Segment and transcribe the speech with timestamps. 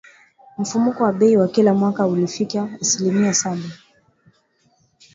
[0.59, 3.69] Mfumuko wa bei wa kila mwaka ulifikia asilimia saba